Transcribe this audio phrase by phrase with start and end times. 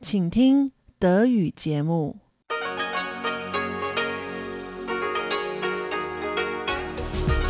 [0.00, 2.18] 请听德语节目。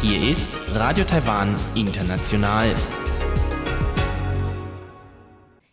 [0.00, 2.74] Hier ist Radio Taiwan International.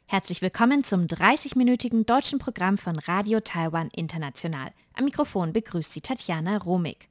[0.05, 4.71] Herzlich willkommen zum 30-minütigen deutschen Programm von Radio Taiwan International.
[4.93, 7.09] Am Mikrofon begrüßt Sie Tatjana Romig.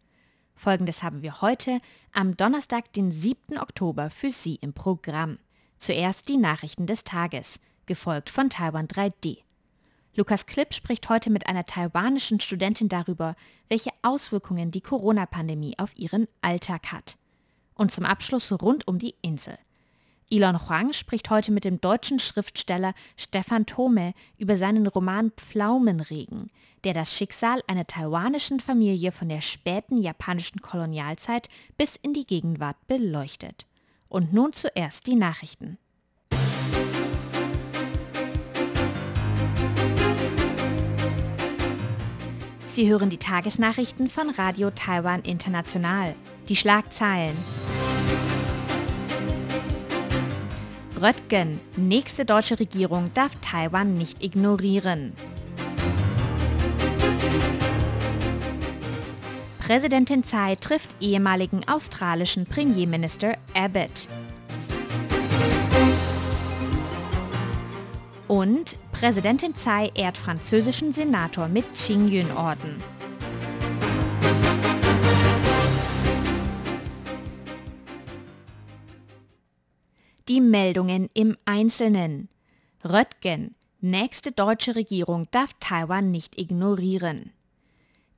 [0.54, 1.80] Folgendes haben wir heute
[2.12, 3.58] am Donnerstag, den 7.
[3.58, 5.38] Oktober, für Sie im Programm.
[5.78, 9.38] Zuerst die Nachrichten des Tages, gefolgt von Taiwan 3D.
[10.17, 13.35] Lukas Klipp spricht heute mit einer taiwanischen Studentin darüber,
[13.67, 17.17] welche Auswirkungen die Corona-Pandemie auf ihren Alltag hat.
[17.73, 19.57] Und zum Abschluss rund um die Insel.
[20.31, 26.49] Elon Huang spricht heute mit dem deutschen Schriftsteller Stefan Thome über seinen Roman Pflaumenregen,
[26.85, 32.77] der das Schicksal einer taiwanischen Familie von der späten japanischen Kolonialzeit bis in die Gegenwart
[32.87, 33.67] beleuchtet.
[34.07, 35.77] Und nun zuerst die Nachrichten.
[42.75, 46.13] Sie hören die Tagesnachrichten von Radio Taiwan International.
[46.49, 47.37] Die Schlagzeilen.
[51.01, 55.13] Röttgen, nächste deutsche Regierung darf Taiwan nicht ignorieren.
[59.59, 64.09] Präsidentin Tsai trifft ehemaligen australischen Premierminister Abbott.
[68.45, 72.79] Und Präsidentin Tsai ehrt französischen Senator mit Qingyun-Orden.
[80.29, 82.29] Die Meldungen im Einzelnen.
[82.83, 87.31] Röttgen, nächste deutsche Regierung darf Taiwan nicht ignorieren.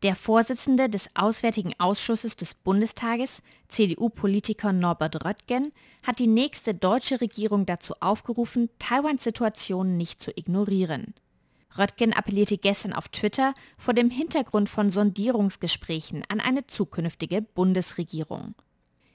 [0.03, 5.73] Der Vorsitzende des Auswärtigen Ausschusses des Bundestages, CDU-Politiker Norbert Röttgen,
[6.05, 11.15] hat die nächste deutsche Regierung dazu aufgerufen, Taiwans Situation nicht zu ignorieren.
[11.79, 18.53] Röttgen appellierte gestern auf Twitter vor dem Hintergrund von Sondierungsgesprächen an eine zukünftige Bundesregierung.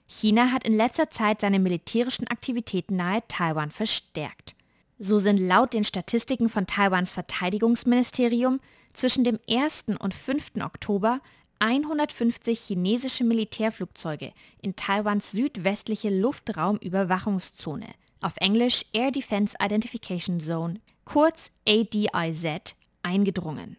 [0.09, 4.57] China hat in letzter Zeit seine militärischen Aktivitäten nahe Taiwan verstärkt.
[4.99, 8.61] So sind laut den Statistiken von Taiwans Verteidigungsministerium
[8.93, 9.87] zwischen dem 1.
[9.99, 10.53] und 5.
[10.61, 11.21] Oktober
[11.59, 17.87] 150 chinesische Militärflugzeuge in Taiwans südwestliche Luftraumüberwachungszone,
[18.21, 23.77] auf Englisch Air Defense Identification Zone, kurz ADIZ, eingedrungen.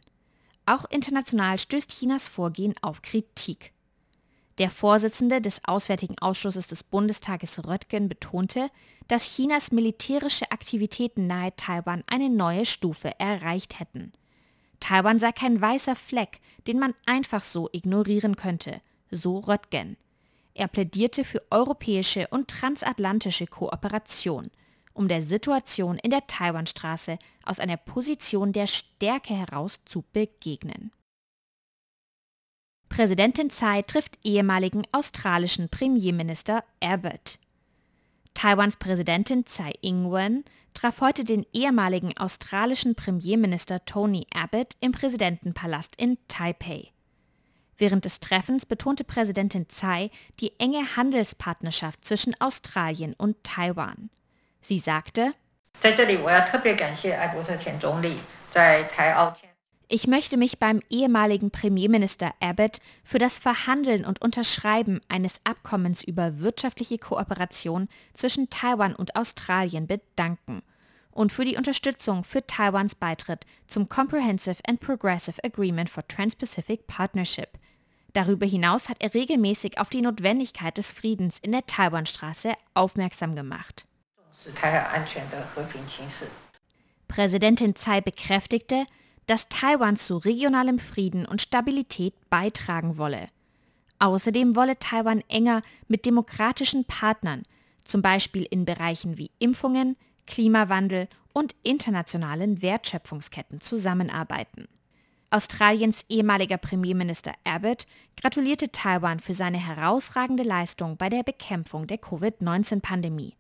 [0.65, 3.73] Auch international stößt Chinas Vorgehen auf Kritik.
[4.59, 8.69] Der Vorsitzende des Auswärtigen Ausschusses des Bundestages Röttgen betonte,
[9.07, 14.13] dass Chinas militärische Aktivitäten nahe Taiwan eine neue Stufe erreicht hätten.
[14.83, 19.95] Taiwan sei kein weißer Fleck, den man einfach so ignorieren könnte, so Röttgen.
[20.55, 24.51] Er plädierte für europäische und transatlantische Kooperation,
[24.91, 30.91] um der Situation in der Taiwanstraße aus einer Position der Stärke heraus zu begegnen.
[32.89, 37.39] Präsidentin Tsai trifft ehemaligen australischen Premierminister Abbott.
[38.33, 46.17] Taiwans Präsidentin Tsai Ing-wen traf heute den ehemaligen australischen Premierminister Tony Abbott im Präsidentenpalast in
[46.27, 46.91] Taipei.
[47.77, 54.09] Während des Treffens betonte Präsidentin Tsai die enge Handelspartnerschaft zwischen Australien und Taiwan.
[54.61, 55.33] Sie sagte,
[59.87, 66.39] ich möchte mich beim ehemaligen Premierminister Abbott für das Verhandeln und Unterschreiben eines Abkommens über
[66.39, 70.63] wirtschaftliche Kooperation zwischen Taiwan und Australien bedanken
[71.11, 77.49] und für die Unterstützung für Taiwans Beitritt zum Comprehensive and Progressive Agreement for Trans-Pacific Partnership.
[78.13, 83.85] Darüber hinaus hat er regelmäßig auf die Notwendigkeit des Friedens in der Taiwanstraße aufmerksam gemacht.
[87.07, 88.85] Präsidentin Tsai bekräftigte,
[89.27, 93.29] dass Taiwan zu regionalem Frieden und Stabilität beitragen wolle.
[93.99, 97.43] Außerdem wolle Taiwan enger mit demokratischen Partnern,
[97.85, 99.95] zum Beispiel in Bereichen wie Impfungen,
[100.27, 104.67] Klimawandel und internationalen Wertschöpfungsketten zusammenarbeiten.
[105.33, 107.87] Australiens ehemaliger Premierminister Abbott
[108.21, 113.35] gratulierte Taiwan für seine herausragende Leistung bei der Bekämpfung der Covid-19-Pandemie.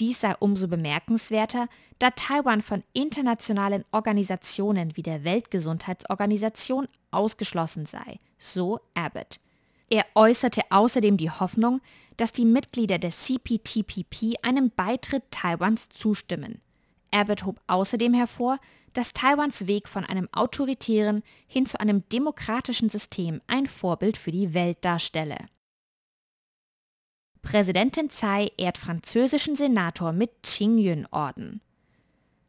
[0.00, 1.68] Dies sei umso bemerkenswerter,
[1.98, 9.38] da Taiwan von internationalen Organisationen wie der Weltgesundheitsorganisation ausgeschlossen sei, so Abbott.
[9.90, 11.82] Er äußerte außerdem die Hoffnung,
[12.16, 16.62] dass die Mitglieder der CPTPP einem Beitritt Taiwans zustimmen.
[17.10, 18.58] Abbott hob außerdem hervor,
[18.94, 24.54] dass Taiwans Weg von einem autoritären hin zu einem demokratischen System ein Vorbild für die
[24.54, 25.36] Welt darstelle.
[27.42, 31.60] Präsidentin Tsai ehrt französischen Senator mit Qingyun-Orden.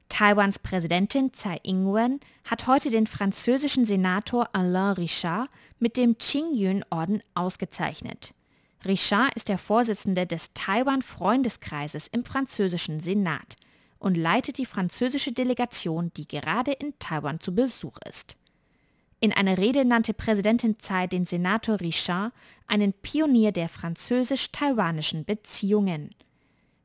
[0.10, 5.50] Taiwans Präsidentin Tsai Ing-wen hat heute den französischen Senator Alain Richard
[5.80, 8.34] mit dem Qing-Yun-Orden ausgezeichnet.
[8.86, 13.56] Richard ist der Vorsitzende des Taiwan-Freundeskreises im französischen Senat
[13.98, 18.36] und leitet die französische Delegation, die gerade in Taiwan zu Besuch ist.
[19.24, 22.34] In einer Rede nannte Präsidentin Tsai den Senator Richard
[22.66, 26.16] einen Pionier der französisch-taiwanischen Beziehungen.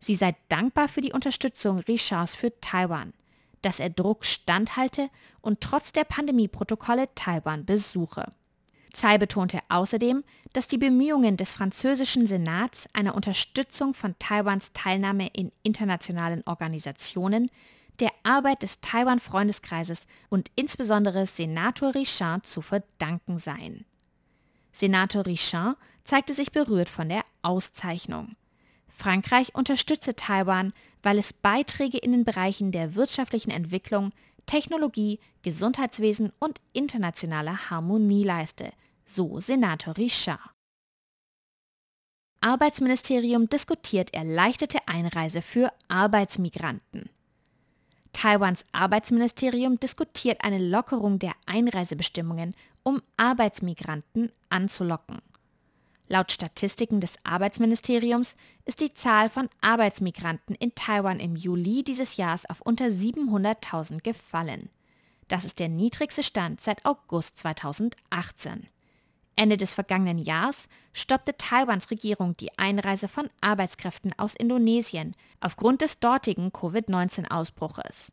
[0.01, 3.15] Sie sei dankbar für die Unterstützung Richards für Taiwan,
[3.63, 5.09] dass er Druck standhalte
[5.41, 8.31] und trotz der Pandemieprotokolle Taiwan besuche.
[8.93, 10.23] Tsai betonte außerdem,
[10.53, 17.51] dass die Bemühungen des französischen Senats einer Unterstützung von Taiwans Teilnahme in internationalen Organisationen,
[18.01, 23.85] der Arbeit des Taiwan-Freundeskreises und insbesondere Senator Richard zu verdanken seien.
[24.73, 28.37] Senator Richard zeigte sich berührt von der Auszeichnung.
[28.89, 30.73] Frankreich unterstütze Taiwan,
[31.03, 34.13] weil es Beiträge in den Bereichen der wirtschaftlichen Entwicklung,
[34.47, 38.73] Technologie, Gesundheitswesen und internationaler Harmonie leiste,
[39.05, 40.41] so Senator Richard.
[42.41, 47.11] Arbeitsministerium diskutiert erleichterte Einreise für Arbeitsmigranten.
[48.17, 55.19] Taiwans Arbeitsministerium diskutiert eine Lockerung der Einreisebestimmungen, um Arbeitsmigranten anzulocken.
[56.09, 58.35] Laut Statistiken des Arbeitsministeriums
[58.65, 64.71] ist die Zahl von Arbeitsmigranten in Taiwan im Juli dieses Jahres auf unter 700.000 gefallen.
[65.29, 68.67] Das ist der niedrigste Stand seit August 2018.
[69.37, 76.01] Ende des vergangenen Jahres stoppte Taiwans Regierung die Einreise von Arbeitskräften aus Indonesien aufgrund des
[76.01, 78.13] dortigen Covid-19-Ausbruches.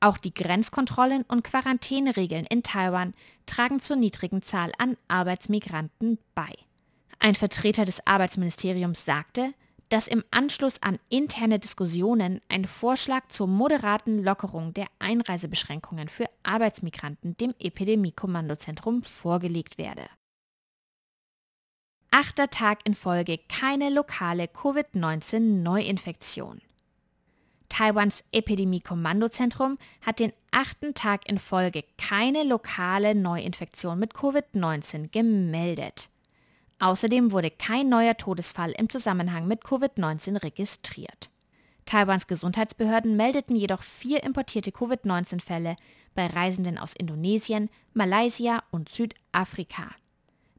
[0.00, 3.14] Auch die Grenzkontrollen und Quarantäneregeln in Taiwan
[3.46, 6.50] tragen zur niedrigen Zahl an Arbeitsmigranten bei.
[7.20, 9.52] Ein Vertreter des Arbeitsministeriums sagte,
[9.88, 17.36] dass im Anschluss an interne Diskussionen ein Vorschlag zur moderaten Lockerung der Einreisebeschränkungen für Arbeitsmigranten
[17.38, 20.04] dem Epidemie-Kommandozentrum vorgelegt werde.
[22.10, 26.62] Achter Tag in Folge keine lokale Covid-19-Neuinfektion.
[27.68, 36.08] Taiwans Epidemie-Kommandozentrum hat den achten Tag in Folge keine lokale Neuinfektion mit Covid-19 gemeldet.
[36.78, 41.28] Außerdem wurde kein neuer Todesfall im Zusammenhang mit Covid-19 registriert.
[41.84, 45.76] Taiwans Gesundheitsbehörden meldeten jedoch vier importierte Covid-19-Fälle
[46.14, 49.90] bei Reisenden aus Indonesien, Malaysia und Südafrika.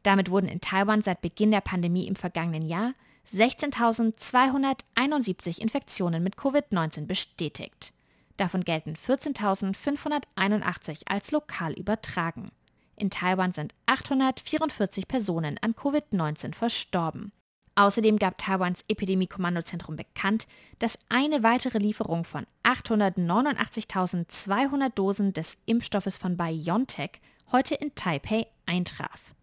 [0.09, 2.95] Damit wurden in Taiwan seit Beginn der Pandemie im vergangenen Jahr
[3.31, 7.93] 16.271 Infektionen mit Covid-19 bestätigt.
[8.35, 12.49] Davon gelten 14.581 als lokal übertragen.
[12.95, 17.31] In Taiwan sind 844 Personen an Covid-19 verstorben.
[17.75, 20.47] Außerdem gab Taiwans Epidemie-Kommandozentrum bekannt,
[20.79, 27.21] dass eine weitere Lieferung von 889.200 Dosen des Impfstoffes von BioNTech
[27.51, 29.35] heute in Taipei eintraf.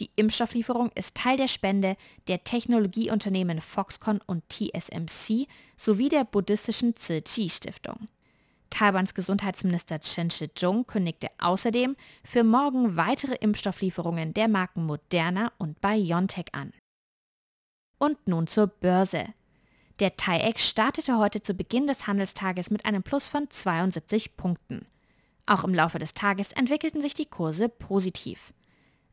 [0.00, 1.96] Die Impfstofflieferung ist Teil der Spende
[2.26, 5.46] der Technologieunternehmen Foxconn und TSMC
[5.76, 8.08] sowie der buddhistischen Tzu Chi Stiftung.
[8.70, 11.94] Taiwans Gesundheitsminister Chen Shih-chung kündigte außerdem
[12.24, 16.72] für morgen weitere Impfstofflieferungen der Marken Moderna und BioNTech an.
[17.98, 19.26] Und nun zur Börse.
[20.00, 24.86] Der TAIEX startete heute zu Beginn des Handelstages mit einem Plus von 72 Punkten.
[25.46, 28.52] Auch im Laufe des Tages entwickelten sich die Kurse positiv.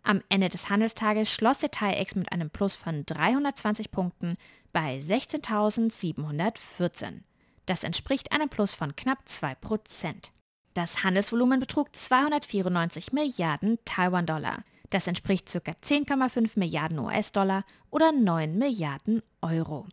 [0.04, 4.38] Am Ende des Handelstages schloss der TAIEX mit einem Plus von 320 Punkten
[4.74, 7.22] bei 16.714.
[7.68, 10.32] Das entspricht einem Plus von knapp 2%.
[10.74, 14.64] Das Handelsvolumen betrug 294 Milliarden Taiwan-Dollar.
[14.90, 15.60] Das entspricht ca.
[15.60, 19.88] 10,5 Milliarden US-Dollar oder 9 Milliarden Euro.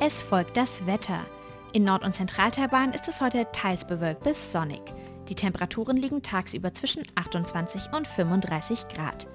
[0.00, 1.26] Es folgt das Wetter.
[1.72, 4.80] In Nord- und Zentral-Taiwan ist es heute teils bewölkt bis sonnig.
[5.28, 9.28] Die Temperaturen liegen tagsüber zwischen 28 und 35 Grad.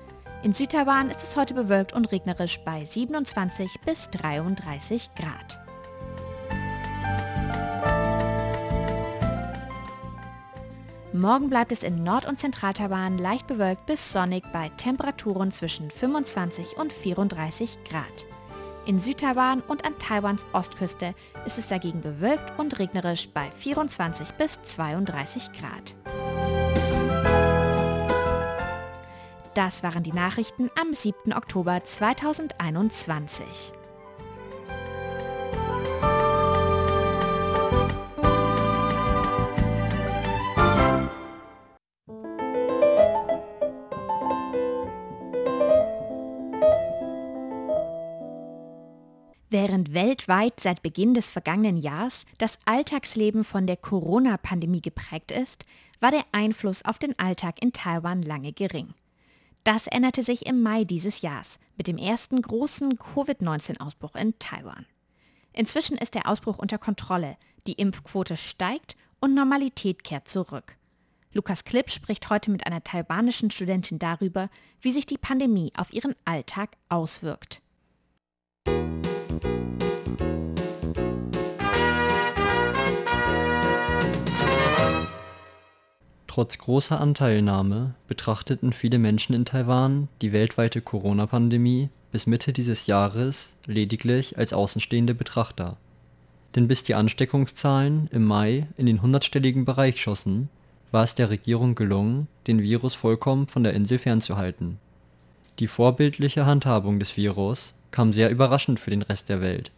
[0.44, 5.60] In Südtaiwan ist es heute bewölkt und regnerisch bei 27 bis 33 Grad.
[11.14, 16.76] Morgen bleibt es in Nord- und Zentral-Taiwan leicht bewölkt bis sonnig bei Temperaturen zwischen 25
[16.76, 18.26] und 34 Grad.
[18.86, 21.16] In Südtaiwan und an Taiwans Ostküste
[21.46, 25.96] ist es dagegen bewölkt und regnerisch bei 24 bis 32 Grad.
[29.56, 31.34] Das waren die Nachrichten am 7.
[31.34, 33.74] Oktober 2021.
[49.58, 55.66] Während weltweit seit Beginn des vergangenen Jahres das Alltagsleben von der Corona-Pandemie geprägt ist,
[56.02, 58.94] war der Einfluss auf den Alltag in Taiwan lange gering.
[59.64, 64.86] Das änderte sich im Mai dieses Jahres mit dem ersten großen Covid-19-Ausbruch in Taiwan.
[65.54, 70.76] Inzwischen ist der Ausbruch unter Kontrolle, die Impfquote steigt und Normalität kehrt zurück.
[71.32, 74.50] Lukas Klipp spricht heute mit einer taiwanischen Studentin darüber,
[74.82, 77.62] wie sich die Pandemie auf ihren Alltag auswirkt.
[86.36, 93.56] Trotz großer Anteilnahme betrachteten viele Menschen in Taiwan die weltweite Corona-Pandemie bis Mitte dieses Jahres
[93.68, 95.78] lediglich als außenstehende Betrachter.
[96.54, 100.50] Denn bis die Ansteckungszahlen im Mai in den hundertstelligen Bereich schossen,
[100.92, 104.78] war es der Regierung gelungen, den Virus vollkommen von der Insel fernzuhalten.
[105.60, 109.72] Die vorbildliche Handhabung des Virus kam sehr überraschend für den Rest der Welt.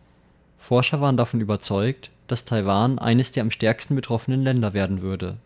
[0.58, 5.38] Forscher waren davon überzeugt, dass Taiwan eines der am stärksten betroffenen Länder werden würde.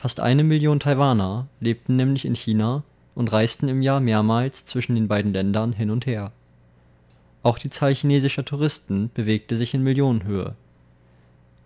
[0.00, 5.08] Fast eine Million Taiwaner lebten nämlich in China und reisten im Jahr mehrmals zwischen den
[5.08, 6.32] beiden Ländern hin und her.
[7.42, 10.54] Auch die Zahl chinesischer Touristen bewegte sich in Millionenhöhe.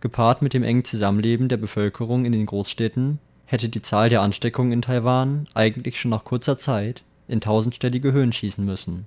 [0.00, 4.73] Gepaart mit dem engen Zusammenleben der Bevölkerung in den Großstädten hätte die Zahl der Ansteckungen
[4.73, 9.07] in Taiwan eigentlich schon nach kurzer Zeit in tausendstellige Höhen schießen müssen.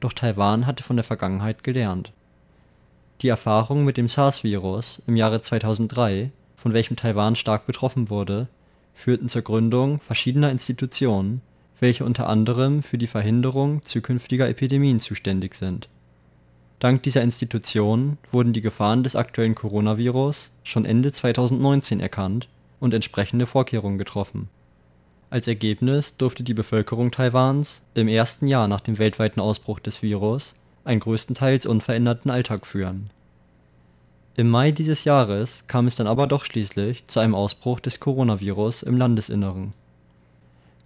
[0.00, 2.10] Doch Taiwan hatte von der Vergangenheit gelernt.
[3.20, 8.48] Die Erfahrungen mit dem SARS-Virus im Jahre 2003, von welchem Taiwan stark betroffen wurde,
[8.94, 11.42] führten zur Gründung verschiedener Institutionen
[11.80, 15.88] welche unter anderem für die Verhinderung zukünftiger Epidemien zuständig sind.
[16.78, 22.48] Dank dieser Institutionen wurden die Gefahren des aktuellen Coronavirus schon Ende 2019 erkannt
[22.80, 24.48] und entsprechende Vorkehrungen getroffen.
[25.30, 30.54] Als Ergebnis durfte die Bevölkerung Taiwans im ersten Jahr nach dem weltweiten Ausbruch des Virus
[30.84, 33.10] einen größtenteils unveränderten Alltag führen.
[34.36, 38.82] Im Mai dieses Jahres kam es dann aber doch schließlich zu einem Ausbruch des Coronavirus
[38.82, 39.72] im Landesinneren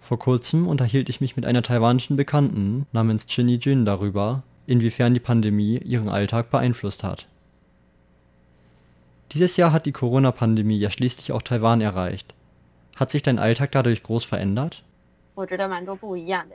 [0.09, 5.19] vor kurzem unterhielt ich mich mit einer taiwanischen Bekannten namens Chinny Jun darüber, inwiefern die
[5.19, 7.27] Pandemie ihren Alltag beeinflusst hat.
[9.33, 12.33] Dieses Jahr hat die Corona-Pandemie ja schließlich auch Taiwan erreicht.
[12.95, 14.81] Hat sich dein Alltag dadurch groß verändert?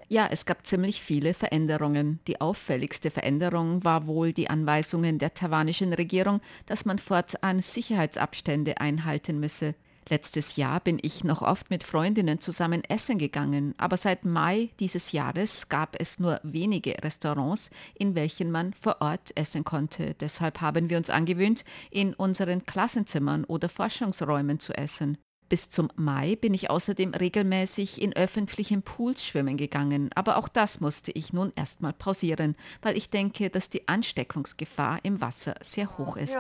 [0.09, 2.21] Ja, es gab ziemlich viele Veränderungen.
[2.27, 9.41] Die auffälligste Veränderung war wohl die Anweisungen der taiwanischen Regierung, dass man fortan Sicherheitsabstände einhalten
[9.41, 9.75] müsse.
[10.09, 15.13] Letztes Jahr bin ich noch oft mit Freundinnen zusammen essen gegangen, aber seit Mai dieses
[15.13, 20.15] Jahres gab es nur wenige Restaurants, in welchen man vor Ort essen konnte.
[20.21, 25.17] Deshalb haben wir uns angewöhnt, in unseren Klassenzimmern oder Forschungsräumen zu essen.
[25.55, 30.81] Bis zum Mai bin ich außerdem regelmäßig in öffentlichen Pools schwimmen gegangen, aber auch das
[30.81, 36.17] musste ich nun erstmal pausieren, weil ich denke, dass die Ansteckungsgefahr im Wasser sehr hoch
[36.17, 36.35] ist.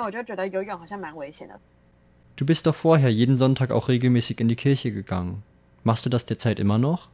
[2.35, 5.45] Du bist doch vorher jeden Sonntag auch regelmäßig in die Kirche gegangen.
[5.85, 7.09] Machst du das derzeit immer noch?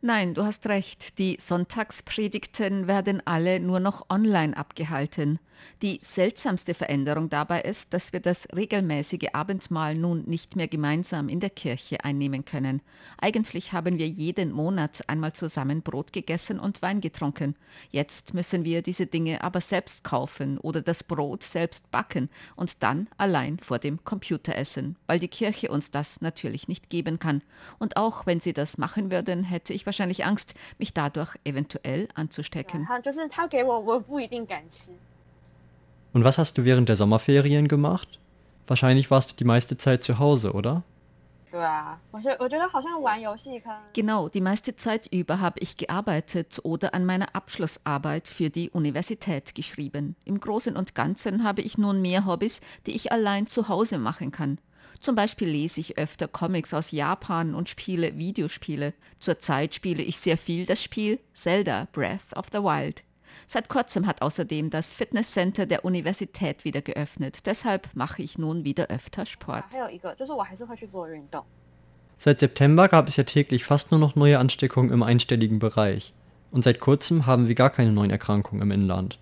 [0.00, 1.20] Nein, du hast recht.
[1.20, 5.38] Die Sonntagspredigten werden alle nur noch online abgehalten.
[5.82, 11.40] Die seltsamste Veränderung dabei ist, dass wir das regelmäßige Abendmahl nun nicht mehr gemeinsam in
[11.40, 12.80] der Kirche einnehmen können.
[13.20, 17.56] Eigentlich haben wir jeden Monat einmal zusammen Brot gegessen und Wein getrunken.
[17.90, 23.08] Jetzt müssen wir diese Dinge aber selbst kaufen oder das Brot selbst backen und dann
[23.18, 27.42] allein vor dem Computer essen, weil die Kirche uns das natürlich nicht geben kann.
[27.78, 32.88] Und auch wenn sie das machen würden, hätte ich wahrscheinlich Angst, mich dadurch eventuell anzustecken.
[36.16, 38.18] Und was hast du während der Sommerferien gemacht?
[38.66, 40.82] Wahrscheinlich warst du die meiste Zeit zu Hause, oder?
[43.92, 49.54] Genau, die meiste Zeit über habe ich gearbeitet oder an meiner Abschlussarbeit für die Universität
[49.54, 50.16] geschrieben.
[50.24, 54.32] Im Großen und Ganzen habe ich nun mehr Hobbys, die ich allein zu Hause machen
[54.32, 54.56] kann.
[54.98, 58.94] Zum Beispiel lese ich öfter Comics aus Japan und spiele Videospiele.
[59.20, 63.02] Zurzeit spiele ich sehr viel das Spiel Zelda Breath of the Wild.
[63.48, 67.46] Seit kurzem hat außerdem das Fitnesscenter der Universität wieder geöffnet.
[67.46, 69.64] Deshalb mache ich nun wieder öfter Sport.
[72.18, 76.12] Seit September gab es ja täglich fast nur noch neue Ansteckungen im einstelligen Bereich.
[76.50, 79.18] Und seit kurzem haben wir gar keine neuen Erkrankungen im Inland.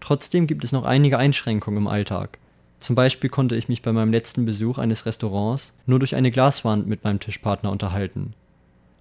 [0.00, 2.38] Trotzdem gibt es noch einige Einschränkungen im Alltag.
[2.80, 6.86] Zum Beispiel konnte ich mich bei meinem letzten Besuch eines Restaurants nur durch eine Glaswand
[6.86, 8.34] mit meinem Tischpartner unterhalten.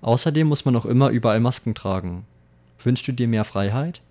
[0.02, 2.26] Außerdem muss man noch immer überall Masken tragen.
[2.82, 4.02] Wünschst du dir mehr Freiheit?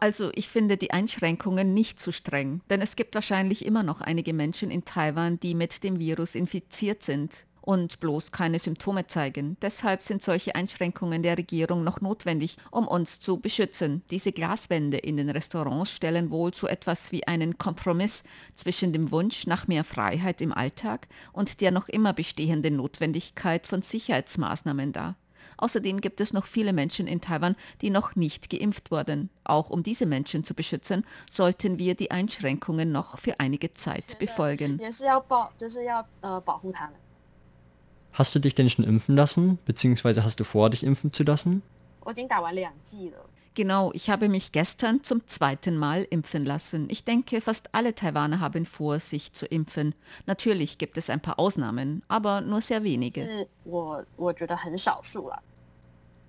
[0.00, 4.32] Also ich finde die Einschränkungen nicht zu streng, denn es gibt wahrscheinlich immer noch einige
[4.32, 7.44] Menschen in Taiwan, die mit dem Virus infiziert sind.
[7.68, 9.58] und bloß keine Symptome zeigen.
[9.60, 14.02] Deshalb sind solche Einschränkungen der Regierung noch notwendig, um uns zu beschützen.
[14.10, 18.24] Diese Glaswände in den Restaurants stellen wohl zu etwas wie einen Kompromiss
[18.54, 23.82] zwischen dem Wunsch nach mehr Freiheit im Alltag und der noch immer bestehenden Notwendigkeit von
[23.82, 25.16] Sicherheitsmaßnahmen dar.
[25.58, 29.28] Außerdem gibt es noch viele Menschen in Taiwan, die noch nicht geimpft wurden.
[29.44, 34.80] Auch um diese Menschen zu beschützen, sollten wir die Einschränkungen noch für einige Zeit befolgen.
[38.12, 41.62] Hast du dich denn schon impfen lassen, beziehungsweise hast du vor, dich impfen zu lassen?
[43.58, 46.86] Genau, ich habe mich gestern zum zweiten Mal impfen lassen.
[46.90, 49.96] Ich denke, fast alle Taiwaner haben vor, sich zu impfen.
[50.26, 53.48] Natürlich gibt es ein paar Ausnahmen, aber nur sehr wenige.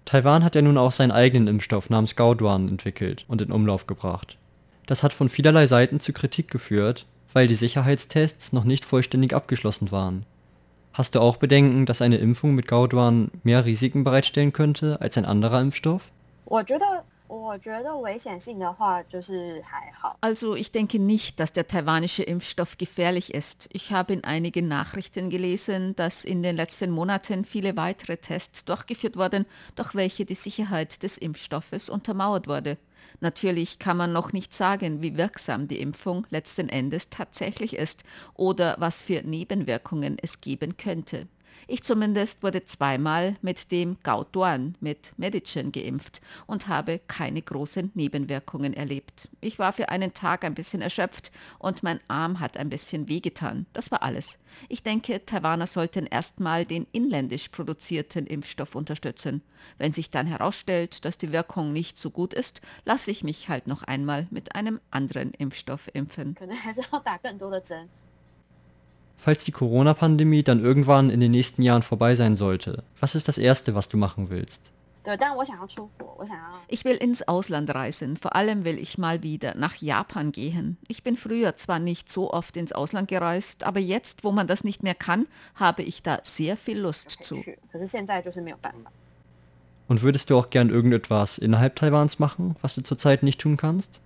[0.09, 4.39] Taiwan hat ja nun auch seinen eigenen Impfstoff namens Gauduan entwickelt und in Umlauf gebracht.
[4.87, 9.91] Das hat von vielerlei Seiten zu Kritik geführt, weil die Sicherheitstests noch nicht vollständig abgeschlossen
[9.91, 10.25] waren.
[10.93, 15.25] Hast du auch Bedenken, dass eine Impfung mit Gauduan mehr Risiken bereitstellen könnte als ein
[15.25, 16.09] anderer Impfstoff?
[20.21, 23.69] Also ich denke nicht, dass der taiwanische Impfstoff gefährlich ist.
[23.71, 29.15] Ich habe in einigen Nachrichten gelesen, dass in den letzten Monaten viele weitere Tests durchgeführt
[29.15, 29.45] wurden,
[29.75, 32.77] durch welche die Sicherheit des Impfstoffes untermauert wurde.
[33.21, 38.75] Natürlich kann man noch nicht sagen, wie wirksam die Impfung letzten Endes tatsächlich ist oder
[38.79, 41.27] was für Nebenwirkungen es geben könnte.
[41.71, 48.73] Ich zumindest wurde zweimal mit dem Gauduan, mit Medicin geimpft und habe keine großen Nebenwirkungen
[48.73, 49.29] erlebt.
[49.39, 53.67] Ich war für einen Tag ein bisschen erschöpft und mein Arm hat ein bisschen wehgetan.
[53.73, 54.39] Das war alles.
[54.67, 59.43] Ich denke, Taiwaner sollten erstmal den inländisch produzierten Impfstoff unterstützen.
[59.77, 63.67] Wenn sich dann herausstellt, dass die Wirkung nicht so gut ist, lasse ich mich halt
[63.67, 66.35] noch einmal mit einem anderen Impfstoff impfen.
[69.21, 73.37] Falls die Corona-Pandemie dann irgendwann in den nächsten Jahren vorbei sein sollte, was ist das
[73.37, 74.71] Erste, was du machen willst?
[76.67, 78.15] Ich will ins Ausland reisen.
[78.15, 80.77] Vor allem will ich mal wieder nach Japan gehen.
[80.87, 84.63] Ich bin früher zwar nicht so oft ins Ausland gereist, aber jetzt, wo man das
[84.63, 87.43] nicht mehr kann, habe ich da sehr viel Lust zu.
[89.87, 94.01] Und würdest du auch gern irgendetwas innerhalb Taiwans machen, was du zurzeit nicht tun kannst?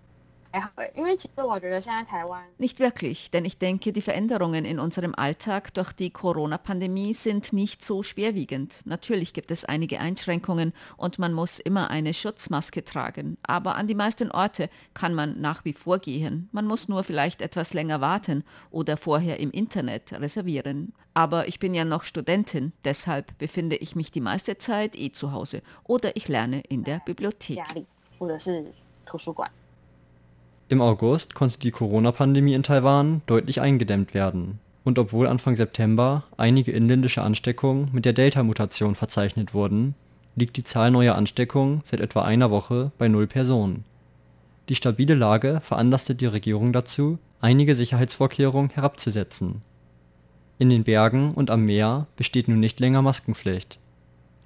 [2.59, 7.83] Nicht wirklich, denn ich denke, die Veränderungen in unserem Alltag durch die Corona-Pandemie sind nicht
[7.83, 8.75] so schwerwiegend.
[8.85, 13.95] Natürlich gibt es einige Einschränkungen und man muss immer eine Schutzmaske tragen, aber an die
[13.95, 16.49] meisten Orte kann man nach wie vor gehen.
[16.51, 20.93] Man muss nur vielleicht etwas länger warten oder vorher im Internet reservieren.
[21.15, 25.31] Aber ich bin ja noch Studentin, deshalb befinde ich mich die meiste Zeit eh zu
[25.31, 27.57] Hause oder ich lerne in der Bibliothek.
[30.73, 36.71] Im August konnte die Corona-Pandemie in Taiwan deutlich eingedämmt werden, und obwohl Anfang September einige
[36.71, 39.93] inländische Ansteckungen mit der Delta-Mutation verzeichnet wurden,
[40.35, 43.85] liegt die Zahl neuer Ansteckungen seit etwa einer Woche bei null Personen.
[44.67, 49.61] Die stabile Lage veranlasste die Regierung dazu, einige Sicherheitsvorkehrungen herabzusetzen.
[50.57, 53.77] In den Bergen und am Meer besteht nun nicht länger Maskenpflicht.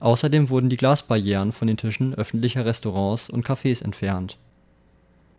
[0.02, 4.38] Außerdem wurden die Glasbarrieren von den Tischen öffentlicher Restaurants und Cafés entfernt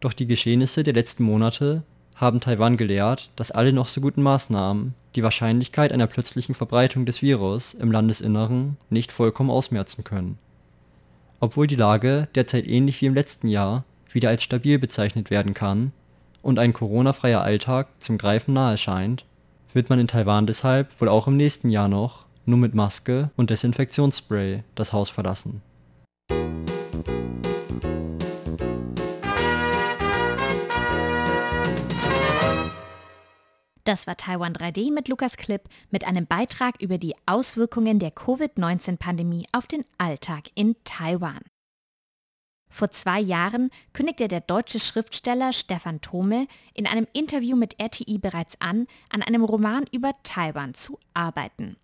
[0.01, 1.83] doch die Geschehnisse der letzten Monate
[2.15, 7.23] haben Taiwan gelehrt, dass alle noch so guten Maßnahmen die Wahrscheinlichkeit einer plötzlichen Verbreitung des
[7.23, 10.39] Virus im Landesinneren nicht vollkommen ausmerzen können.
[11.41, 15.93] Obwohl die Lage derzeit ähnlich wie im letzten Jahr wieder als stabil bezeichnet werden kann
[16.43, 19.25] und ein Corona-freier Alltag zum Greifen nahe scheint,
[19.73, 23.51] wird man in Taiwan deshalb wohl auch im nächsten Jahr noch nur mit Maske und
[23.51, 25.63] Desinfektionsspray das Haus verlassen
[33.89, 39.47] Das war Taiwan 3D mit Lukas Klipp mit einem Beitrag über die Auswirkungen der Covid-19-Pandemie
[39.53, 41.41] auf den Alltag in Taiwan.
[42.69, 48.61] Vor zwei Jahren kündigte der deutsche Schriftsteller Stefan Thome in einem Interview mit RTI bereits
[48.61, 51.79] an, an einem Roman über Taiwan zu arbeiten.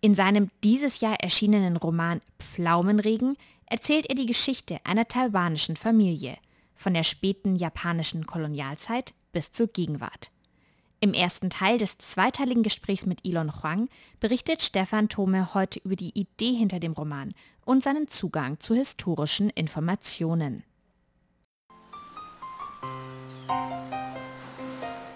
[0.00, 3.36] In seinem dieses Jahr erschienenen Roman Pflaumenregen
[3.66, 6.36] erzählt er die Geschichte einer taiwanischen Familie,
[6.74, 10.33] von der späten japanischen Kolonialzeit bis zur Gegenwart.
[11.04, 13.90] Im ersten Teil des zweiteiligen Gesprächs mit Elon Huang
[14.20, 17.34] berichtet Stefan Thome heute über die Idee hinter dem Roman
[17.66, 20.64] und seinen Zugang zu historischen Informationen.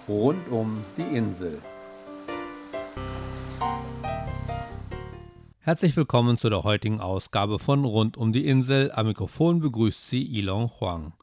[0.07, 1.63] Rund um die Insel.
[5.61, 8.93] Herzlich willkommen zu der heutigen Ausgabe von Rund um die Insel.
[8.93, 11.15] Am Mikrofon begrüßt Sie Elon Huang.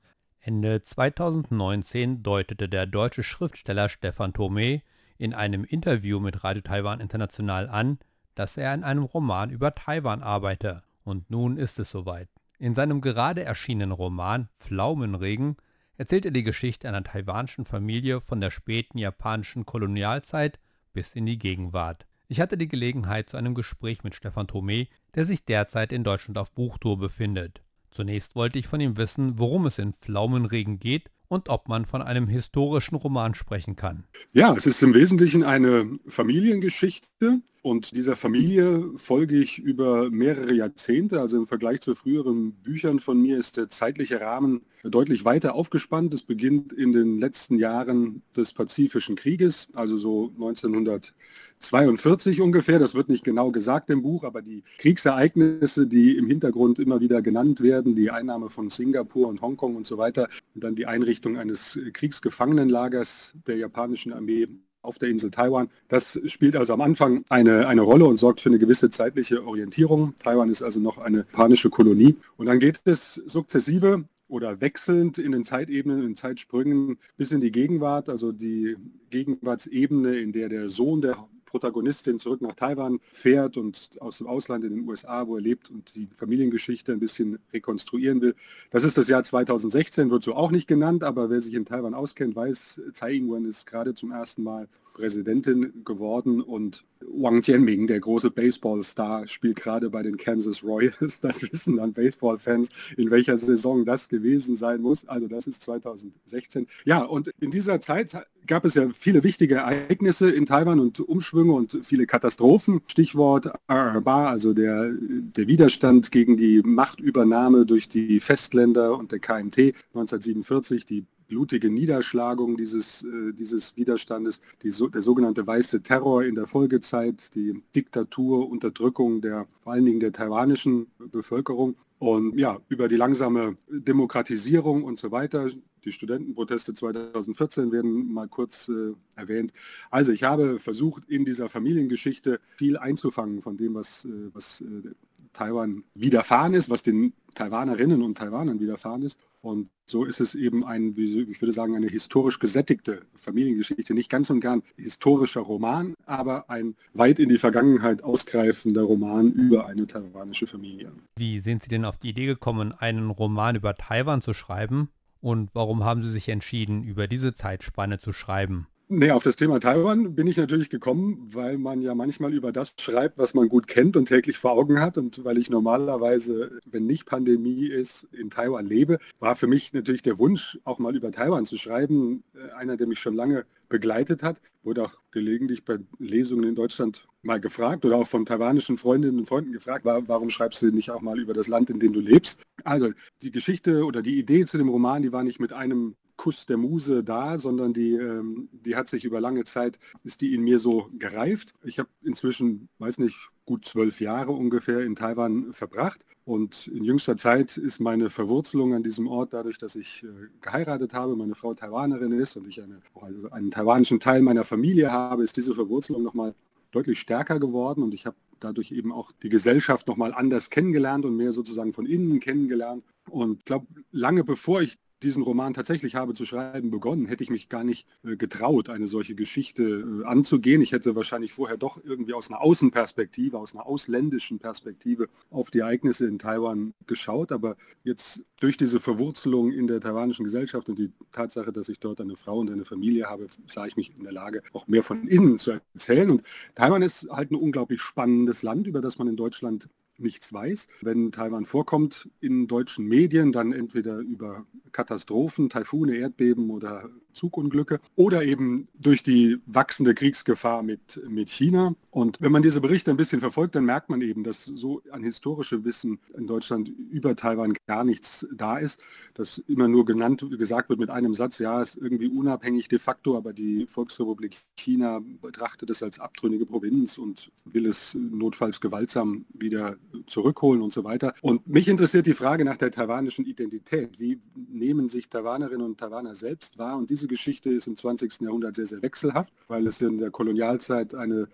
[0.48, 4.84] Ende 2019 deutete der deutsche Schriftsteller Stefan Thome
[5.18, 7.98] in einem Interview mit Radio Taiwan International an,
[8.36, 10.84] dass er an einem Roman über Taiwan arbeite.
[11.04, 12.30] Und nun ist es soweit.
[12.60, 15.58] In seinem gerade erschienenen Roman Pflaumenregen
[15.98, 20.60] erzählt er die Geschichte einer taiwanischen Familie von der späten japanischen Kolonialzeit
[20.94, 22.06] bis in die Gegenwart.
[22.28, 26.38] Ich hatte die Gelegenheit zu einem Gespräch mit Stefan Thome, der sich derzeit in Deutschland
[26.38, 27.65] auf Buchtour befindet.
[27.96, 32.02] Zunächst wollte ich von ihm wissen, worum es in Pflaumenregen geht und ob man von
[32.02, 34.04] einem historischen Roman sprechen kann.
[34.34, 41.20] Ja, es ist im Wesentlichen eine Familiengeschichte und dieser Familie folge ich über mehrere Jahrzehnte.
[41.20, 46.14] Also im Vergleich zu früheren Büchern von mir ist der zeitliche Rahmen deutlich weiter aufgespannt.
[46.14, 52.78] Es beginnt in den letzten Jahren des Pazifischen Krieges, also so 1942 ungefähr.
[52.78, 57.24] Das wird nicht genau gesagt im Buch, aber die Kriegsereignisse, die im Hintergrund immer wieder
[57.24, 61.40] genannt werden, die Einnahme von Singapur und Hongkong und so weiter, und dann die Einrichtung
[61.40, 64.50] eines Kriegsgefangenenlagers der japanischen Armee
[64.86, 65.70] auf der Insel Taiwan.
[65.88, 70.14] Das spielt also am Anfang eine, eine Rolle und sorgt für eine gewisse zeitliche Orientierung.
[70.20, 72.16] Taiwan ist also noch eine japanische Kolonie.
[72.38, 77.52] Und dann geht es sukzessive oder wechselnd in den Zeitebenen, in Zeitsprüngen bis in die
[77.52, 78.76] Gegenwart, also die
[79.12, 84.64] Gegenwartsebene, in der der Sohn der Protagonistin zurück nach Taiwan fährt und aus dem Ausland
[84.64, 88.36] in den USA, wo er lebt und die Familiengeschichte ein bisschen rekonstruieren will.
[88.72, 91.94] Das ist das Jahr 2016, wird so auch nicht genannt, aber wer sich in Taiwan
[91.94, 98.00] auskennt, weiß, Tsai Ing-wen ist gerade zum ersten Mal Präsidentin geworden und Wang Jianming, der
[98.00, 101.20] große Baseballstar, spielt gerade bei den Kansas Royals.
[101.26, 105.06] Das wissen dann Baseballfans, in welcher Saison das gewesen sein muss.
[105.08, 106.68] Also das ist 2016.
[106.86, 108.16] Ja, und in dieser Zeit
[108.48, 112.82] gab es ja viele wichtige Ereignisse in Taiwan und Umschwünge und viele Katastrophen.
[112.88, 119.74] Stichwort Araba, also der, der Widerstand gegen die Machtübernahme durch die Festländer und der KMT
[119.94, 126.48] 1947, die blutige Niederschlagung dieses, äh, dieses Widerstandes, die, der sogenannte weiße Terror in der
[126.48, 132.98] Folgezeit, die Diktatur, Unterdrückung der vor allen Dingen der taiwanischen Bevölkerung und ja, über die
[132.98, 135.50] langsame Demokratisierung und so weiter.
[135.86, 139.54] Die Studentenproteste 2014 werden mal kurz äh, erwähnt.
[139.92, 144.92] Also ich habe versucht, in dieser Familiengeschichte viel einzufangen von dem, was, äh, was äh,
[145.34, 149.20] Taiwan widerfahren ist, was den Taiwanerinnen und Taiwanern widerfahren ist.
[149.42, 153.94] Und so ist es eben ein, ich würde sagen, eine historisch gesättigte Familiengeschichte.
[153.94, 159.68] Nicht ganz und gern historischer Roman, aber ein weit in die Vergangenheit ausgreifender Roman über
[159.68, 160.92] eine taiwanische Familie.
[161.18, 164.90] Wie sind Sie denn auf die Idee gekommen, einen Roman über Taiwan zu schreiben?
[165.26, 168.68] Und warum haben Sie sich entschieden, über diese Zeitspanne zu schreiben?
[168.88, 172.76] Nee, auf das Thema Taiwan bin ich natürlich gekommen, weil man ja manchmal über das
[172.80, 175.00] schreibt, was man gut kennt und täglich vor Augen hat.
[175.00, 180.04] Und weil ich normalerweise, wenn nicht Pandemie ist, in Taiwan lebe, war für mich natürlich
[180.04, 184.22] der Wunsch, auch mal über Taiwan zu schreiben, äh, einer, der mich schon lange begleitet
[184.22, 184.40] hat.
[184.62, 189.26] Wurde auch gelegentlich bei Lesungen in Deutschland mal gefragt oder auch von taiwanischen Freundinnen und
[189.26, 192.40] Freunden gefragt, warum schreibst du nicht auch mal über das Land, in dem du lebst?
[192.64, 192.92] Also
[193.24, 196.58] die Geschichte oder die Idee zu dem Roman, die war nicht mit einem Kuss der
[196.58, 200.60] Muse da, sondern die, ähm, die hat sich über lange Zeit, ist die in mir
[200.60, 201.54] so gereift.
[201.64, 206.06] Ich habe inzwischen, weiß nicht, gut zwölf Jahre ungefähr in Taiwan verbracht.
[206.24, 210.08] Und in jüngster Zeit ist meine Verwurzelung an diesem Ort dadurch, dass ich äh,
[210.42, 214.92] geheiratet habe, meine Frau Taiwanerin ist und ich eine, also einen taiwanischen Teil meiner Familie
[214.92, 216.34] habe, ist diese Verwurzelung nochmal
[216.72, 221.16] deutlich stärker geworden und ich habe dadurch eben auch die Gesellschaft nochmal anders kennengelernt und
[221.16, 222.84] mehr sozusagen von innen kennengelernt.
[223.10, 227.30] Und ich glaube, lange bevor ich diesen Roman tatsächlich habe zu schreiben begonnen, hätte ich
[227.30, 229.64] mich gar nicht äh, getraut, eine solche Geschichte
[230.04, 230.62] äh, anzugehen.
[230.62, 235.60] Ich hätte wahrscheinlich vorher doch irgendwie aus einer Außenperspektive, aus einer ausländischen Perspektive auf die
[235.60, 237.32] Ereignisse in Taiwan geschaut.
[237.32, 242.02] Aber jetzt durch diese Verwurzelung in der taiwanischen Gesellschaft und die Tatsache, dass ich dort
[242.02, 245.08] eine Frau und eine Familie habe, sah ich mich in der Lage, auch mehr von
[245.08, 246.10] innen zu erzählen.
[246.10, 246.24] Und
[246.56, 250.68] Taiwan ist halt ein unglaublich spannendes Land, über das man in Deutschland nichts weiß.
[250.82, 258.24] Wenn Taiwan vorkommt in deutschen Medien, dann entweder über Katastrophen, Taifune, Erdbeben oder Zugunglücke oder
[258.24, 261.74] eben durch die wachsende Kriegsgefahr mit, mit China.
[261.90, 265.02] Und wenn man diese Berichte ein bisschen verfolgt, dann merkt man eben, dass so an
[265.04, 268.80] historischem Wissen in Deutschland über Taiwan gar nichts da ist,
[269.14, 273.16] dass immer nur genannt, gesagt wird mit einem Satz, ja, ist irgendwie unabhängig de facto,
[273.16, 279.78] aber die Volksrepublik China betrachtet es als abtrünnige Provinz und will es notfalls gewaltsam wieder
[280.08, 281.14] zurückholen und so weiter.
[281.22, 284.00] Und mich interessiert die Frage nach der taiwanischen Identität.
[284.00, 286.78] Wie nehmen sich Taiwanerinnen und Taiwaner selbst wahr?
[286.78, 288.22] Und diese Geschichte ist im 20.
[288.22, 291.28] Jahrhundert sehr, sehr wechselhaft, weil es in der Kolonialzeit eine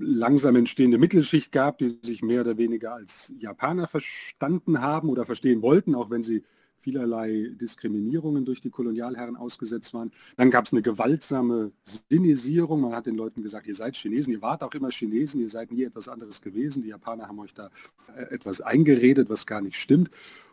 [0.00, 5.62] langsam entstehende Mittelschicht gab, die sich mehr oder weniger als Japaner verstanden haben oder verstehen
[5.62, 6.42] wollten, auch wenn sie
[6.78, 10.12] vielerlei Diskriminierungen durch die Kolonialherren ausgesetzt waren.
[10.36, 12.80] Dann gab es eine gewaltsame Sinnisierung.
[12.80, 15.72] Man hat den Leuten gesagt, ihr seid Chinesen, ihr wart auch immer Chinesen, ihr seid
[15.72, 16.82] nie etwas anderes gewesen.
[16.82, 17.70] Die Japaner haben euch da
[18.16, 20.10] äh, etwas eingeredet, was gar nicht stimmt.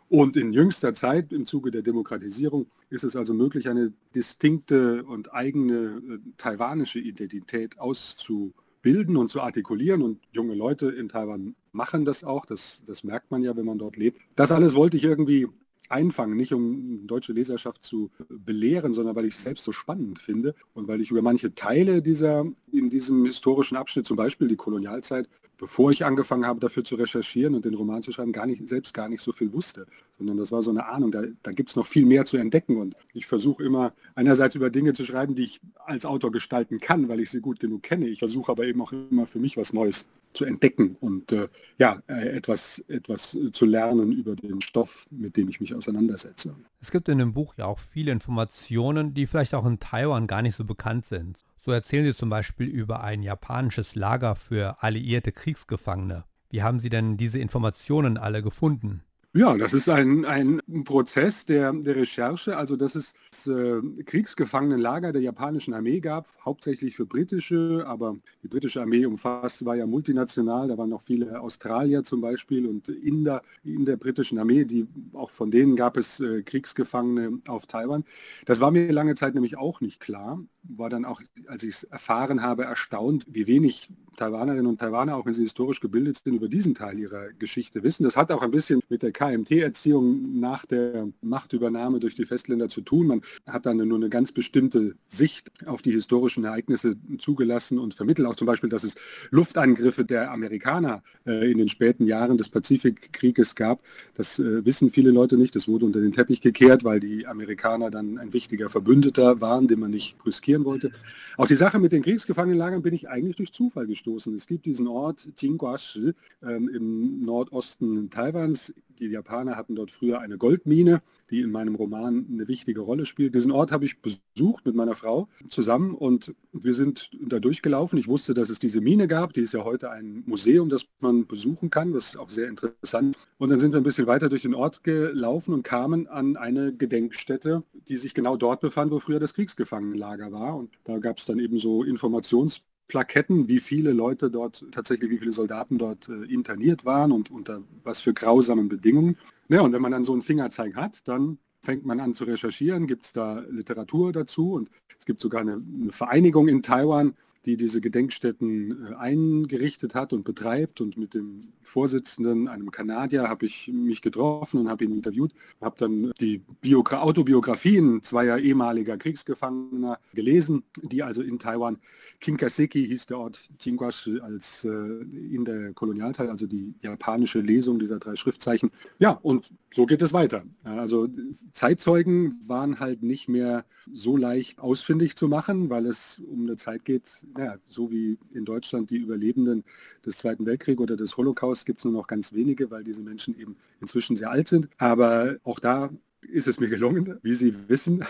[0.08, 5.34] Und in jüngster Zeit, im Zuge der Demokratisierung, ist es also möglich, eine distinkte und
[5.34, 10.02] eigene äh, taiwanische Identität auszubilden und zu artikulieren.
[10.02, 12.46] Und junge Leute in Taiwan machen das auch.
[12.46, 14.20] Das, das merkt man ja, wenn man dort lebt.
[14.36, 15.48] Das alles wollte ich irgendwie
[15.88, 20.54] einfangen, nicht um deutsche Leserschaft zu belehren, sondern weil ich es selbst so spannend finde
[20.74, 25.28] und weil ich über manche Teile dieser in diesem historischen Abschnitt, zum Beispiel die Kolonialzeit,
[25.58, 28.92] bevor ich angefangen habe, dafür zu recherchieren und den Roman zu schreiben, gar nicht, selbst
[28.92, 29.86] gar nicht so viel wusste,
[30.18, 32.76] sondern das war so eine Ahnung, da, da gibt es noch viel mehr zu entdecken
[32.76, 37.08] und ich versuche immer einerseits über Dinge zu schreiben, die ich als Autor gestalten kann,
[37.08, 38.08] weil ich sie gut genug kenne.
[38.08, 42.02] Ich versuche aber eben auch immer für mich was Neues zu entdecken und äh, ja,
[42.06, 46.54] äh, etwas, etwas zu lernen über den Stoff, mit dem ich mich auseinandersetze.
[46.80, 50.42] Es gibt in dem Buch ja auch viele Informationen, die vielleicht auch in Taiwan gar
[50.42, 51.44] nicht so bekannt sind.
[51.58, 56.24] So erzählen Sie zum Beispiel über ein japanisches Lager für alliierte Kriegsgefangene.
[56.50, 59.02] Wie haben Sie denn diese Informationen alle gefunden?
[59.34, 63.14] Ja, das ist ein, ein Prozess der, der Recherche, also dass es
[63.46, 69.76] äh, Kriegsgefangenenlager der japanischen Armee gab, hauptsächlich für britische, aber die britische Armee umfasst, war
[69.76, 74.64] ja multinational, da waren noch viele Australier zum Beispiel und Inder in der britischen Armee,
[74.64, 78.04] die auch von denen gab es äh, Kriegsgefangene auf Taiwan.
[78.46, 81.84] Das war mir lange Zeit nämlich auch nicht klar, war dann auch, als ich es
[81.84, 86.48] erfahren habe, erstaunt, wie wenig Taiwanerinnen und Taiwaner, auch wenn sie historisch gebildet sind, über
[86.48, 88.04] diesen Teil ihrer Geschichte wissen.
[88.04, 92.80] Das hat auch ein bisschen mit der KMT-Erziehung nach der Machtübernahme durch die Festländer zu
[92.80, 93.06] tun.
[93.06, 98.26] Man hat dann nur eine ganz bestimmte Sicht auf die historischen Ereignisse zugelassen und vermittelt.
[98.26, 98.94] Auch zum Beispiel, dass es
[99.30, 103.82] Luftangriffe der Amerikaner äh, in den späten Jahren des Pazifikkrieges gab.
[104.14, 105.54] Das äh, wissen viele Leute nicht.
[105.54, 109.80] Das wurde unter den Teppich gekehrt, weil die Amerikaner dann ein wichtiger Verbündeter waren, den
[109.80, 110.90] man nicht riskieren wollte.
[111.36, 114.34] Auch die Sache mit den Kriegsgefangenenlagern bin ich eigentlich durch Zufall gestoßen gestoßen.
[114.34, 118.72] Es gibt diesen Ort Jingguashi ähm, im Nordosten Taiwans.
[118.98, 123.34] Die Japaner hatten dort früher eine Goldmine, die in meinem Roman eine wichtige Rolle spielt.
[123.34, 127.98] Diesen Ort habe ich besucht mit meiner Frau zusammen und wir sind da durchgelaufen.
[127.98, 129.34] Ich wusste, dass es diese Mine gab.
[129.34, 131.92] Die ist ja heute ein Museum, das man besuchen kann.
[131.92, 133.18] Das ist auch sehr interessant.
[133.36, 136.72] Und dann sind wir ein bisschen weiter durch den Ort gelaufen und kamen an eine
[136.72, 140.56] Gedenkstätte, die sich genau dort befand, wo früher das Kriegsgefangenenlager war.
[140.56, 145.18] Und da gab es dann eben so Informations Plaketten, wie viele Leute dort, tatsächlich wie
[145.18, 149.16] viele Soldaten dort äh, interniert waren und unter was für grausamen Bedingungen.
[149.48, 152.86] Ja, und wenn man dann so einen Fingerzeig hat, dann fängt man an zu recherchieren,
[152.86, 157.14] gibt es da Literatur dazu und es gibt sogar eine, eine Vereinigung in Taiwan,
[157.46, 160.80] die diese Gedenkstätten äh, eingerichtet hat und betreibt.
[160.80, 165.32] Und mit dem Vorsitzenden, einem Kanadier, habe ich mich getroffen und habe ihn interviewt.
[165.60, 171.78] Habe dann die Biogra Autobiografien zweier ehemaliger Kriegsgefangener gelesen, die also in Taiwan,
[172.20, 177.98] Kinkaseki hieß der Ort, Jingwash als äh, in der Kolonialzeit, also die japanische Lesung dieser
[177.98, 178.70] drei Schriftzeichen.
[178.98, 180.44] Ja, und so geht es weiter.
[180.64, 181.08] Also
[181.52, 186.84] Zeitzeugen waren halt nicht mehr so leicht ausfindig zu machen, weil es um eine Zeit
[186.84, 189.64] geht, ja, so wie in Deutschland die Überlebenden
[190.04, 193.38] des Zweiten Weltkriegs oder des Holocaust gibt es nur noch ganz wenige, weil diese Menschen
[193.38, 194.68] eben inzwischen sehr alt sind.
[194.78, 195.90] Aber auch da
[196.22, 198.04] ist es mir gelungen, wie Sie wissen,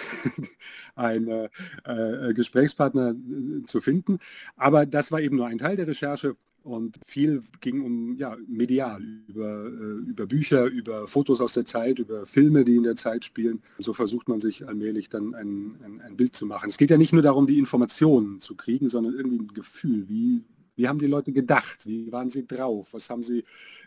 [0.95, 1.49] einen
[1.85, 4.19] äh, Gesprächspartner äh, zu finden.
[4.57, 6.37] Aber das war eben nur ein Teil der Recherche.
[6.67, 12.01] Und viel ging um ja, medial, über, äh, über Bücher, über Fotos aus der Zeit,
[12.01, 13.63] über Filme, die in der Zeit spielen.
[13.79, 16.69] So versucht man sich allmählich dann ein, ein, ein Bild zu machen.
[16.69, 20.43] Es geht ja nicht nur darum, die Informationen zu kriegen, sondern irgendwie ein Gefühl, wie,
[20.77, 21.87] wie haben die Leute gedacht?
[21.87, 22.93] Wie waren sie drauf?
[22.93, 23.45] Was haben sie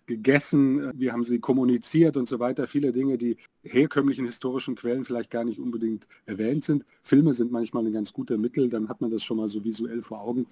[0.08, 0.92] gegessen?
[1.00, 2.66] Wie haben sie kommuniziert und so weiter?
[2.66, 6.84] Viele Dinge, die herkömmlichen historischen Quellen vielleicht gar nicht unbedingt erwähnt sind.
[7.04, 10.02] Filme sind manchmal ein ganz guter Mittel, dann hat man das schon mal so visuell
[10.02, 10.48] vor Augen.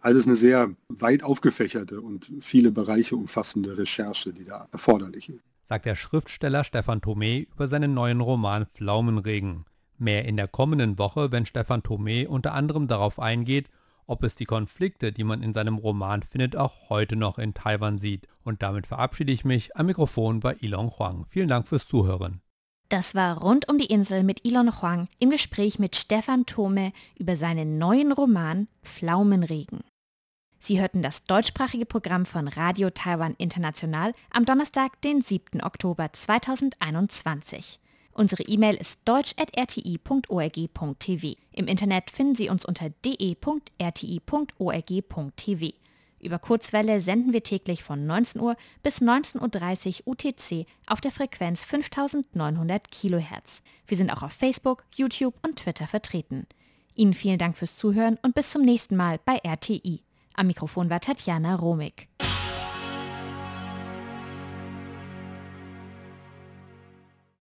[0.00, 5.28] Also es ist eine sehr weit aufgefächerte und viele Bereiche umfassende Recherche, die da erforderlich
[5.28, 5.40] ist.
[5.64, 9.66] Sagt der Schriftsteller Stefan Thome über seinen neuen Roman Pflaumenregen.
[9.98, 13.68] Mehr in der kommenden Woche, wenn Stefan Thome unter anderem darauf eingeht,
[14.06, 17.98] ob es die Konflikte, die man in seinem Roman findet, auch heute noch in Taiwan
[17.98, 18.28] sieht.
[18.44, 19.76] Und damit verabschiede ich mich.
[19.76, 21.26] Am Mikrofon bei Ilon Huang.
[21.28, 22.40] Vielen Dank fürs Zuhören.
[22.88, 27.36] Das war rund um die Insel mit Ilon Huang im Gespräch mit Stefan Thome über
[27.36, 29.80] seinen neuen Roman Pflaumenregen.
[30.58, 35.62] Sie hörten das deutschsprachige Programm von Radio Taiwan International am Donnerstag, den 7.
[35.62, 37.80] Oktober 2021.
[38.12, 41.36] Unsere E-Mail ist deutsch.rti.org.tv.
[41.52, 43.76] Im Internet finden Sie uns unter de.rti.org.tv.
[46.20, 51.64] Über Kurzwelle senden wir täglich von 19 Uhr bis 19.30 Uhr UTC auf der Frequenz
[51.64, 53.62] 5900 kHz.
[53.88, 56.46] Wir sind auch auf Facebook, YouTube und Twitter vertreten.
[56.94, 60.04] Ihnen vielen Dank fürs Zuhören und bis zum nächsten Mal bei RTI.
[60.34, 62.06] Am Mikrofon war Tatjana Romig.